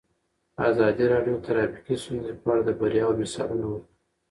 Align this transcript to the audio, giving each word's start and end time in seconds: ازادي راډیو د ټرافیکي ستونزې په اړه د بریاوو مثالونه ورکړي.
ازادي 0.69 1.05
راډیو 1.13 1.35
د 1.39 1.43
ټرافیکي 1.45 1.95
ستونزې 2.03 2.33
په 2.41 2.47
اړه 2.51 2.61
د 2.65 2.69
بریاوو 2.79 3.19
مثالونه 3.21 3.65
ورکړي. 3.69 3.91